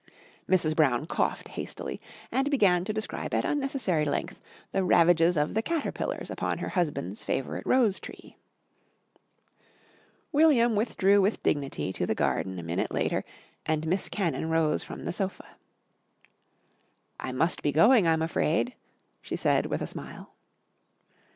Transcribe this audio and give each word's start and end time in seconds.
Mrs. 0.49 0.75
Brown 0.75 1.05
coughed 1.05 1.49
hastily 1.49 2.01
and 2.31 2.49
began 2.49 2.83
to 2.85 2.91
describe 2.91 3.35
at 3.35 3.45
unnecessary 3.45 4.03
length 4.03 4.41
the 4.71 4.83
ravages 4.83 5.37
of 5.37 5.53
the 5.53 5.61
caterpillars 5.61 6.31
upon 6.31 6.57
her 6.57 6.69
husband's 6.69 7.23
favourite 7.23 7.67
rose 7.67 7.99
tree. 7.99 8.35
William 10.31 10.75
withdrew 10.75 11.21
with 11.21 11.43
dignity 11.43 11.93
to 11.93 12.07
the 12.07 12.15
garden 12.15 12.57
a 12.57 12.63
minute 12.63 12.91
later 12.91 13.23
and 13.67 13.85
Miss 13.85 14.09
Cannon 14.09 14.49
rose 14.49 14.83
from 14.83 15.05
the 15.05 15.13
sofa. 15.13 15.45
"I 17.19 17.31
must 17.31 17.61
be 17.61 17.71
going, 17.71 18.07
I'm 18.07 18.23
afraid," 18.23 18.73
she 19.21 19.35
said 19.35 19.67
with 19.67 19.83
a 19.83 19.85
smile. 19.85 20.33